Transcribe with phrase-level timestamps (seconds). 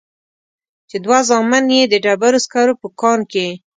[0.89, 3.47] چې دوه زامن يې د ډبرو سکرو په کان کې.